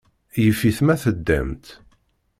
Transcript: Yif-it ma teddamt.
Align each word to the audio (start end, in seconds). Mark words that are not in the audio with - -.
Yif-it 0.43 0.77
ma 0.85 0.95
teddamt. 1.03 1.65